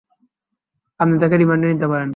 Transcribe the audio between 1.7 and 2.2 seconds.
নিতে পারেন।